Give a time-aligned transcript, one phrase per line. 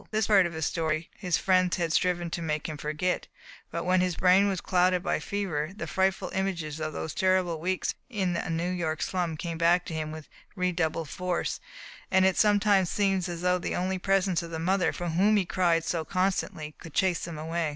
[0.09, 3.27] This part of his story his friends had striven to make him forget,
[3.69, 7.93] but when his brain was clouded by fever, the frightful images of those terrible weeks
[8.09, 11.59] in a New York slum came back to him with redoubled force,
[12.09, 15.45] and it sometiipes seemed as though only the presence of the mother for whom he
[15.45, 17.69] cried so constantly could chase them away.